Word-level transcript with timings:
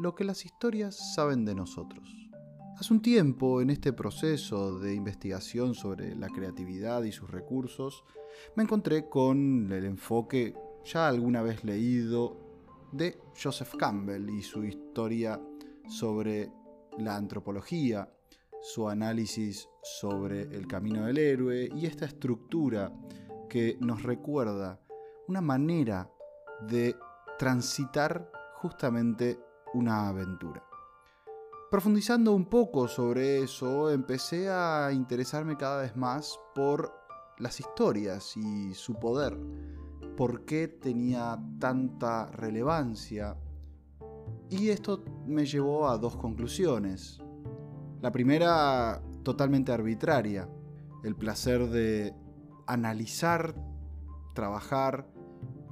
lo 0.00 0.14
que 0.14 0.24
las 0.24 0.46
historias 0.46 1.14
saben 1.14 1.44
de 1.44 1.54
nosotros. 1.54 2.08
Hace 2.78 2.94
un 2.94 3.02
tiempo, 3.02 3.60
en 3.60 3.68
este 3.68 3.92
proceso 3.92 4.78
de 4.78 4.94
investigación 4.94 5.74
sobre 5.74 6.16
la 6.16 6.28
creatividad 6.28 7.02
y 7.02 7.12
sus 7.12 7.30
recursos, 7.30 8.02
me 8.56 8.62
encontré 8.62 9.10
con 9.10 9.70
el 9.70 9.84
enfoque 9.84 10.54
ya 10.86 11.06
alguna 11.06 11.42
vez 11.42 11.62
leído 11.64 12.38
de 12.92 13.18
Joseph 13.40 13.74
Campbell 13.78 14.30
y 14.30 14.42
su 14.42 14.64
historia 14.64 15.38
sobre 15.86 16.50
la 16.96 17.16
antropología, 17.16 18.10
su 18.62 18.88
análisis 18.88 19.68
sobre 19.82 20.42
el 20.42 20.66
camino 20.66 21.04
del 21.04 21.18
héroe 21.18 21.68
y 21.74 21.84
esta 21.84 22.06
estructura 22.06 22.90
que 23.50 23.76
nos 23.80 24.02
recuerda 24.02 24.80
una 25.28 25.42
manera 25.42 26.10
de 26.66 26.96
transitar 27.38 28.32
justamente 28.56 29.38
una 29.74 30.08
aventura. 30.08 30.64
Profundizando 31.70 32.32
un 32.32 32.46
poco 32.46 32.88
sobre 32.88 33.42
eso, 33.42 33.90
empecé 33.90 34.48
a 34.48 34.90
interesarme 34.92 35.56
cada 35.56 35.82
vez 35.82 35.96
más 35.96 36.38
por 36.54 36.92
las 37.38 37.60
historias 37.60 38.36
y 38.36 38.74
su 38.74 38.94
poder, 38.94 39.38
por 40.16 40.44
qué 40.44 40.66
tenía 40.66 41.38
tanta 41.60 42.26
relevancia. 42.26 43.36
Y 44.48 44.70
esto 44.70 45.04
me 45.26 45.46
llevó 45.46 45.88
a 45.88 45.96
dos 45.96 46.16
conclusiones. 46.16 47.20
La 48.00 48.10
primera, 48.10 49.00
totalmente 49.22 49.70
arbitraria, 49.70 50.48
el 51.04 51.14
placer 51.14 51.68
de 51.68 52.14
analizar, 52.66 53.54
trabajar, 54.34 55.08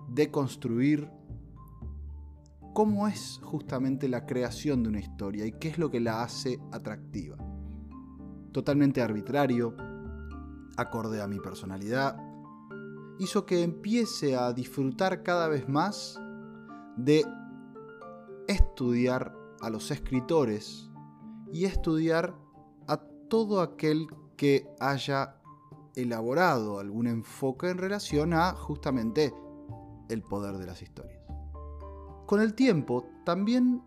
deconstruir 0.08 1.10
cómo 2.78 3.08
es 3.08 3.40
justamente 3.42 4.08
la 4.08 4.24
creación 4.24 4.84
de 4.84 4.90
una 4.90 5.00
historia 5.00 5.44
y 5.44 5.50
qué 5.50 5.66
es 5.66 5.78
lo 5.78 5.90
que 5.90 5.98
la 5.98 6.22
hace 6.22 6.60
atractiva. 6.70 7.36
Totalmente 8.52 9.02
arbitrario, 9.02 9.74
acorde 10.76 11.20
a 11.20 11.26
mi 11.26 11.40
personalidad, 11.40 12.16
hizo 13.18 13.44
que 13.44 13.64
empiece 13.64 14.36
a 14.36 14.52
disfrutar 14.52 15.24
cada 15.24 15.48
vez 15.48 15.68
más 15.68 16.20
de 16.96 17.24
estudiar 18.46 19.34
a 19.60 19.70
los 19.70 19.90
escritores 19.90 20.88
y 21.52 21.64
estudiar 21.64 22.36
a 22.86 22.98
todo 23.28 23.60
aquel 23.60 24.06
que 24.36 24.68
haya 24.78 25.34
elaborado 25.96 26.78
algún 26.78 27.08
enfoque 27.08 27.70
en 27.70 27.78
relación 27.78 28.34
a 28.34 28.52
justamente 28.52 29.34
el 30.08 30.22
poder 30.22 30.58
de 30.58 30.66
las 30.66 30.80
historias. 30.80 31.17
Con 32.28 32.42
el 32.42 32.52
tiempo 32.52 33.08
también 33.24 33.82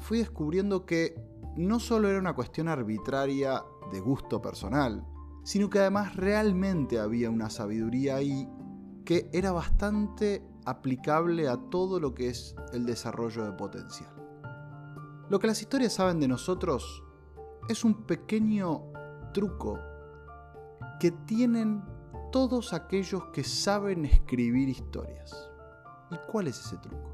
fui 0.00 0.18
descubriendo 0.18 0.84
que 0.84 1.18
no 1.56 1.80
solo 1.80 2.10
era 2.10 2.18
una 2.18 2.34
cuestión 2.34 2.68
arbitraria 2.68 3.64
de 3.90 4.00
gusto 4.00 4.42
personal, 4.42 5.02
sino 5.44 5.70
que 5.70 5.78
además 5.78 6.14
realmente 6.14 6.98
había 6.98 7.30
una 7.30 7.48
sabiduría 7.48 8.16
ahí 8.16 8.46
que 9.06 9.30
era 9.32 9.50
bastante 9.52 10.46
aplicable 10.66 11.48
a 11.48 11.56
todo 11.56 12.00
lo 12.00 12.12
que 12.12 12.28
es 12.28 12.54
el 12.74 12.84
desarrollo 12.84 13.46
de 13.46 13.52
potencial. 13.52 14.12
Lo 15.30 15.38
que 15.38 15.46
las 15.46 15.62
historias 15.62 15.94
saben 15.94 16.20
de 16.20 16.28
nosotros 16.28 17.02
es 17.70 17.82
un 17.82 18.04
pequeño 18.04 18.92
truco 19.32 19.80
que 21.00 21.12
tienen 21.12 21.82
todos 22.30 22.74
aquellos 22.74 23.24
que 23.32 23.42
saben 23.42 24.04
escribir 24.04 24.68
historias. 24.68 25.50
¿Y 26.10 26.16
cuál 26.30 26.48
es 26.48 26.60
ese 26.60 26.76
truco? 26.76 27.13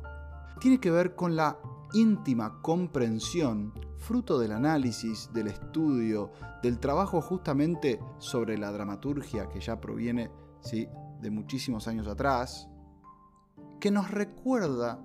Tiene 0.61 0.79
que 0.79 0.91
ver 0.91 1.15
con 1.15 1.37
la 1.37 1.59
íntima 1.93 2.61
comprensión, 2.61 3.73
fruto 3.97 4.39
del 4.39 4.53
análisis, 4.53 5.31
del 5.33 5.49
estudio, 5.49 6.33
del 6.63 6.79
trabajo 6.79 7.21
justamente 7.21 7.99
sobre 8.19 8.59
la 8.59 8.71
dramaturgia 8.71 9.49
que 9.49 9.61
ya 9.61 9.81
proviene 9.81 10.31
¿sí? 10.61 10.87
de 11.21 11.31
muchísimos 11.31 11.89
años 11.89 12.07
atrás, 12.07 12.69
que 13.81 13.91
nos 13.91 14.11
recuerda 14.11 15.03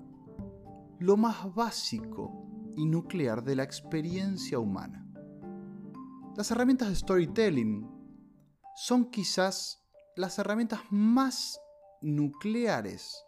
lo 0.99 1.17
más 1.17 1.53
básico 1.55 2.45
y 2.75 2.85
nuclear 2.85 3.43
de 3.43 3.55
la 3.55 3.63
experiencia 3.63 4.59
humana. 4.59 5.07
Las 6.35 6.51
herramientas 6.51 6.89
de 6.89 6.95
storytelling 6.95 7.89
son 8.75 9.05
quizás 9.05 9.81
las 10.17 10.37
herramientas 10.37 10.81
más 10.89 11.59
nucleares 12.01 13.25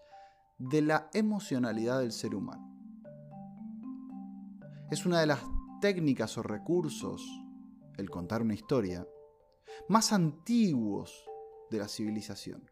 de 0.57 0.81
la 0.81 1.09
emocionalidad 1.13 2.00
del 2.00 2.12
ser 2.12 2.34
humano. 2.35 2.68
Es 4.90 5.06
una 5.06 5.19
de 5.19 5.28
las 5.28 5.40
técnicas 5.81 6.38
o 6.38 6.44
recursos, 6.44 7.23
el 7.97 8.09
contar 8.09 8.41
una 8.41 8.53
historia, 8.53 9.07
más 9.88 10.13
antiguos 10.13 11.25
de 11.69 11.79
la 11.79 11.88
civilización. 11.88 12.69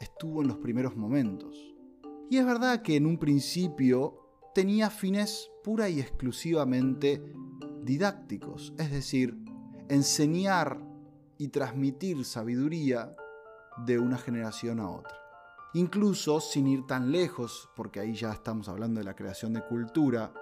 Estuvo 0.00 0.42
en 0.42 0.48
los 0.48 0.58
primeros 0.58 0.96
momentos. 0.96 1.56
Y 2.30 2.38
es 2.38 2.46
verdad 2.46 2.82
que 2.82 2.96
en 2.96 3.06
un 3.06 3.18
principio 3.18 4.26
tenía 4.54 4.90
fines 4.90 5.50
pura 5.62 5.88
y 5.88 6.00
exclusivamente 6.00 7.22
didácticos, 7.82 8.74
es 8.78 8.90
decir, 8.90 9.36
enseñar 9.88 10.80
y 11.38 11.48
transmitir 11.48 12.24
sabiduría 12.24 13.14
de 13.84 13.98
una 13.98 14.16
generación 14.16 14.80
a 14.80 14.90
otra. 14.90 15.25
Incluso 15.76 16.40
sin 16.40 16.68
ir 16.68 16.86
tan 16.86 17.12
lejos, 17.12 17.68
porque 17.76 18.00
ahí 18.00 18.14
ya 18.14 18.32
estamos 18.32 18.66
hablando 18.66 18.98
de 18.98 19.04
la 19.04 19.14
creación 19.14 19.52
de 19.52 19.62
cultura, 19.62 20.32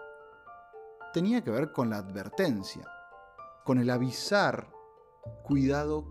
tenía 1.12 1.42
que 1.42 1.50
ver 1.50 1.72
con 1.72 1.90
la 1.90 1.96
advertencia, 1.96 2.86
con 3.64 3.78
el 3.78 3.90
avisar, 3.90 4.70
cuidado 5.42 6.06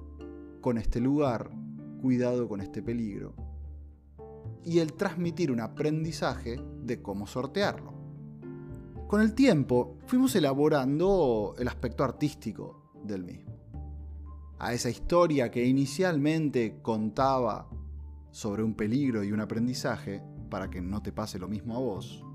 con 0.60 0.78
este 0.78 1.00
lugar, 1.00 1.52
cuidado 2.02 2.50
con 2.50 2.60
este 2.60 2.84
peligro, 2.84 3.34
y 4.62 4.80
el 4.80 4.92
transmitir 4.92 5.54
un 5.54 5.62
aprendizaje 5.62 6.62
de 6.82 7.02
cómo 7.02 7.26
sortearlo. 7.26 7.94
Con 9.08 9.22
el 9.22 9.34
tiempo 9.34 10.00
fuimos 10.06 10.36
elaborando 10.36 11.56
el 11.58 11.70
aspecto 11.70 12.04
artístico 12.04 12.92
del 13.02 13.24
mismo. 13.24 13.54
A 14.60 14.74
esa 14.74 14.90
historia 14.90 15.50
que 15.50 15.66
inicialmente 15.66 16.82
contaba 16.82 17.70
sobre 18.34 18.64
un 18.64 18.74
peligro 18.74 19.24
y 19.24 19.32
un 19.32 19.40
aprendizaje, 19.40 20.24
para 20.50 20.70
que 20.70 20.82
no 20.82 21.04
te 21.04 21.12
pase 21.12 21.38
lo 21.38 21.48
mismo 21.48 21.76
a 21.76 21.80
vos, 21.80 22.26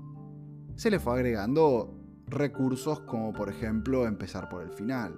se 0.75 0.89
le 0.89 0.97
fue 0.97 1.13
agregando 1.13 1.93
recursos 2.25 3.01
como 3.01 3.33
por 3.33 3.49
ejemplo 3.49 4.07
empezar 4.07 4.47
por 4.47 4.63
el 4.63 4.71
final. 4.71 5.13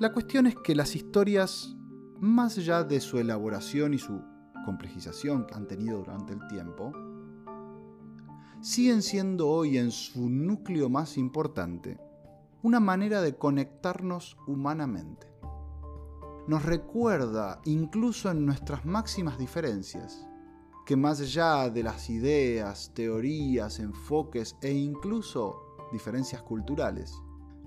La 0.00 0.12
cuestión 0.14 0.46
es 0.46 0.56
que 0.56 0.74
las 0.74 0.96
historias, 0.96 1.76
más 2.20 2.56
allá 2.56 2.84
de 2.84 3.00
su 3.00 3.18
elaboración 3.18 3.92
y 3.92 3.98
su 3.98 4.22
complejización 4.64 5.46
que 5.46 5.54
han 5.54 5.68
tenido 5.68 5.98
durante 5.98 6.32
el 6.32 6.46
tiempo, 6.48 6.92
siguen 8.62 9.02
siendo 9.02 9.48
hoy 9.48 9.76
en 9.76 9.90
su 9.90 10.30
núcleo 10.30 10.88
más 10.88 11.18
importante 11.18 12.00
una 12.62 12.80
manera 12.80 13.20
de 13.20 13.36
conectarnos 13.36 14.38
humanamente 14.46 15.26
nos 16.46 16.64
recuerda, 16.64 17.60
incluso 17.64 18.30
en 18.30 18.46
nuestras 18.46 18.84
máximas 18.84 19.38
diferencias, 19.38 20.26
que 20.84 20.96
más 20.96 21.20
allá 21.20 21.68
de 21.70 21.82
las 21.82 22.08
ideas, 22.08 22.92
teorías, 22.94 23.80
enfoques 23.80 24.56
e 24.62 24.72
incluso 24.72 25.76
diferencias 25.92 26.42
culturales, 26.42 27.12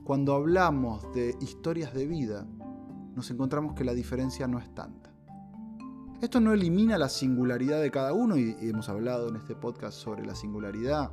cuando 0.05 0.33
hablamos 0.33 1.03
de 1.13 1.35
historias 1.41 1.93
de 1.93 2.07
vida, 2.07 2.47
nos 3.15 3.29
encontramos 3.31 3.73
que 3.73 3.83
la 3.83 3.93
diferencia 3.93 4.47
no 4.47 4.59
es 4.59 4.73
tanta. 4.73 5.13
Esto 6.21 6.39
no 6.39 6.53
elimina 6.53 6.97
la 6.97 7.09
singularidad 7.09 7.81
de 7.81 7.91
cada 7.91 8.13
uno, 8.13 8.37
y 8.37 8.55
hemos 8.61 8.87
hablado 8.87 9.29
en 9.29 9.35
este 9.35 9.55
podcast 9.55 9.97
sobre 9.97 10.25
la 10.25 10.35
singularidad, 10.35 11.11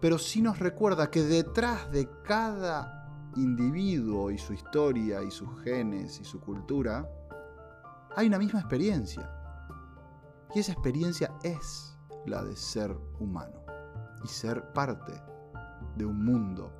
pero 0.00 0.16
sí 0.18 0.40
nos 0.40 0.58
recuerda 0.58 1.10
que 1.10 1.22
detrás 1.22 1.90
de 1.90 2.08
cada 2.22 3.07
individuo 3.36 4.30
y 4.30 4.38
su 4.38 4.52
historia 4.52 5.22
y 5.22 5.30
sus 5.30 5.48
genes 5.62 6.20
y 6.20 6.24
su 6.24 6.40
cultura, 6.40 7.08
hay 8.16 8.26
una 8.26 8.38
misma 8.38 8.60
experiencia. 8.60 9.30
Y 10.54 10.60
esa 10.60 10.72
experiencia 10.72 11.32
es 11.42 11.96
la 12.26 12.42
de 12.42 12.56
ser 12.56 12.96
humano 13.20 13.60
y 14.24 14.28
ser 14.28 14.72
parte 14.72 15.12
de 15.96 16.04
un 16.04 16.24
mundo. 16.24 16.72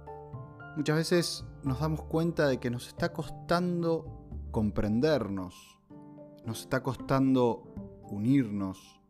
Muchas 0.76 0.96
veces 0.96 1.44
nos 1.64 1.80
damos 1.80 2.02
cuenta 2.02 2.46
de 2.46 2.58
que 2.58 2.70
nos 2.70 2.88
está 2.88 3.12
costando 3.12 4.28
comprendernos, 4.50 5.78
nos 6.46 6.60
está 6.60 6.82
costando 6.82 7.74
unirnos, 8.10 9.00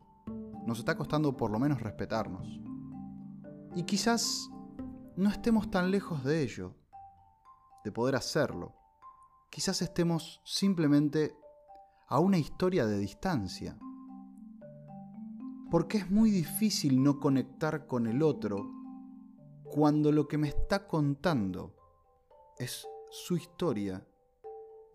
nos 0.65 0.79
está 0.79 0.97
costando 0.97 1.37
por 1.37 1.51
lo 1.51 1.59
menos 1.59 1.81
respetarnos. 1.81 2.59
Y 3.75 3.83
quizás 3.83 4.49
no 5.15 5.29
estemos 5.29 5.69
tan 5.69 5.91
lejos 5.91 6.23
de 6.23 6.43
ello 6.43 6.73
de 7.89 7.93
poder 7.93 8.15
hacerlo. 8.15 8.75
Quizás 9.49 9.81
estemos 9.81 10.41
simplemente 10.45 11.35
a 12.07 12.19
una 12.19 12.37
historia 12.37 12.85
de 12.85 12.99
distancia. 12.99 13.77
Porque 15.71 15.97
es 15.97 16.11
muy 16.11 16.29
difícil 16.29 17.01
no 17.01 17.19
conectar 17.19 17.87
con 17.87 18.05
el 18.05 18.21
otro 18.21 18.71
cuando 19.63 20.11
lo 20.11 20.27
que 20.27 20.37
me 20.37 20.49
está 20.49 20.85
contando 20.85 21.75
es 22.59 22.87
su 23.09 23.35
historia 23.37 24.07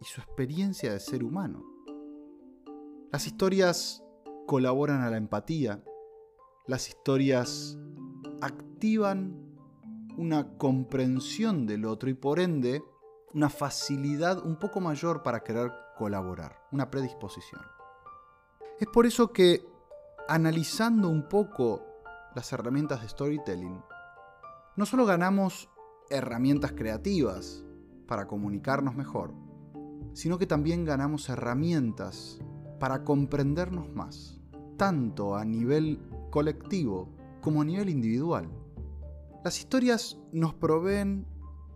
y 0.00 0.05
su 0.05 0.20
experiencia 0.20 0.93
de 0.93 1.00
ser 1.00 1.25
humano. 1.25 1.64
Las 3.11 3.26
historias 3.26 4.05
colaboran 4.46 5.02
a 5.02 5.11
la 5.11 5.17
empatía, 5.17 5.82
las 6.69 6.88
historias 6.88 7.76
activan 8.41 9.44
una 10.16 10.56
comprensión 10.56 11.66
del 11.66 11.84
otro 11.84 12.08
y 12.08 12.14
por 12.14 12.40
ende 12.40 12.82
una 13.32 13.49
facilidad 13.50 14.44
un 14.44 14.56
poco 14.56 14.81
mayor 14.81 15.22
para 15.22 15.43
querer 15.43 15.72
colaborar, 15.96 16.62
una 16.70 16.90
predisposición. 16.90 17.61
Es 18.78 18.88
por 18.88 19.06
eso 19.06 19.32
que 19.32 19.66
analizando 20.28 21.08
un 21.08 21.28
poco 21.28 21.82
las 22.34 22.52
herramientas 22.52 23.02
de 23.02 23.08
storytelling, 23.08 23.81
no 24.76 24.87
solo 24.87 25.06
ganamos 25.06 25.69
herramientas 26.11 26.72
creativas 26.72 27.64
para 28.06 28.26
comunicarnos 28.26 28.94
mejor, 28.94 29.32
sino 30.12 30.38
que 30.38 30.46
también 30.46 30.84
ganamos 30.84 31.28
herramientas 31.28 32.40
para 32.78 33.05
comprendernos 33.05 33.93
más, 33.93 34.40
tanto 34.76 35.37
a 35.37 35.44
nivel 35.44 36.00
colectivo 36.31 37.14
como 37.40 37.62
a 37.62 37.64
nivel 37.64 37.88
individual. 37.88 38.49
Las 39.44 39.58
historias 39.58 40.17
nos 40.32 40.55
proveen 40.55 41.26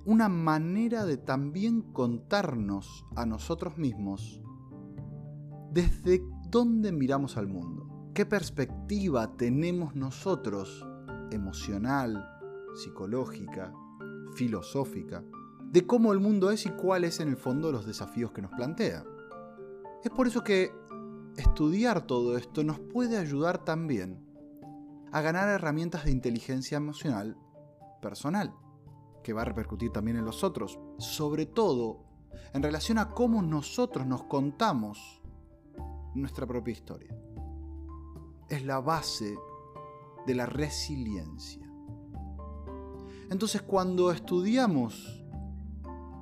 una 0.07 0.31
manera 0.31 1.05
de 1.05 1.19
también 1.19 1.83
contarnos 1.83 3.05
a 3.15 3.27
nosotros 3.27 3.77
mismos 3.77 4.41
desde 5.71 6.23
dónde 6.49 6.93
miramos 6.93 7.37
al 7.37 7.47
mundo, 7.47 8.11
qué 8.15 8.25
perspectiva 8.25 9.37
tenemos 9.37 9.95
nosotros 9.95 10.83
emocional, 11.31 12.27
psicológica, 12.75 13.75
filosófica, 14.35 15.23
de 15.71 15.87
cómo 15.87 16.15
el 16.15 16.21
mundo 16.21 16.51
es 16.51 16.65
y 16.65 16.71
cuáles 16.71 17.21
en 17.21 17.29
el 17.29 17.37
fondo 17.37 17.71
los 17.71 17.85
desafíos 17.85 18.33
que 18.33 18.41
nos 18.41 18.53
plantea. 18.53 19.05
Es 20.03 20.11
por 20.11 20.27
eso 20.27 20.43
que 20.43 20.73
estudiar 21.37 22.07
todo 22.07 22.39
esto 22.39 22.65
nos 22.65 22.81
puede 22.81 23.19
ayudar 23.19 23.63
también 23.63 24.25
a 25.13 25.21
ganar 25.21 25.51
herramientas 25.51 26.07
de 26.07 26.13
inteligencia 26.13 26.79
emocional 26.79 27.37
personal, 28.01 28.55
que 29.23 29.33
va 29.33 29.43
a 29.43 29.45
repercutir 29.45 29.91
también 29.91 30.17
en 30.17 30.25
los 30.25 30.45
otros, 30.45 30.79
sobre 30.99 31.47
todo 31.47 32.05
en 32.53 32.63
relación 32.63 32.99
a 32.99 33.11
cómo 33.11 33.43
nosotros 33.43 34.07
nos 34.07 34.25
contamos 34.25 35.21
nuestra 36.15 36.47
propia 36.47 36.73
historia. 36.73 37.15
Es 38.49 38.65
la 38.65 38.81
base 38.81 39.37
de 40.27 40.35
la 40.35 40.47
resiliencia. 40.47 41.67
Entonces 43.31 43.63
cuando 43.63 44.11
estudiamos 44.11 45.25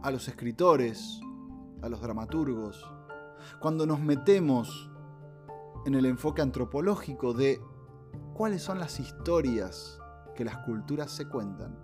a 0.03 0.11
los 0.11 0.29
escritores, 0.29 1.21
a 1.83 1.89
los 1.89 2.01
dramaturgos, 2.01 2.85
cuando 3.61 3.87
nos 3.87 4.01
metemos 4.01 4.91
en 5.85 5.95
el 5.95 6.07
enfoque 6.07 6.43
antropológico 6.43 7.33
de 7.33 7.61
cuáles 8.35 8.63
son 8.63 8.81
las 8.81 8.99
historias 8.99 10.01
que 10.37 10.45
las 10.45 10.59
culturas 10.59 11.11
se 11.11 11.29
cuentan, 11.29 11.77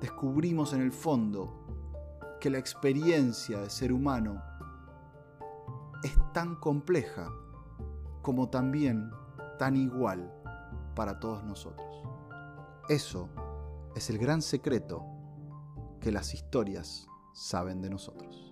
descubrimos 0.00 0.74
en 0.74 0.82
el 0.82 0.92
fondo 0.92 1.64
que 2.40 2.50
la 2.50 2.58
experiencia 2.58 3.60
de 3.60 3.70
ser 3.70 3.92
humano 3.92 4.42
es 6.02 6.14
tan 6.34 6.56
compleja 6.56 7.30
como 8.20 8.50
también 8.50 9.10
tan 9.58 9.76
igual 9.76 10.30
para 10.94 11.18
todos 11.18 11.42
nosotros. 11.44 12.02
Eso 12.88 13.30
es 13.94 14.10
el 14.10 14.18
gran 14.18 14.42
secreto 14.42 15.02
que 16.00 16.12
las 16.12 16.34
historias 16.34 17.08
saben 17.32 17.80
de 17.80 17.88
nosotros. 17.88 18.43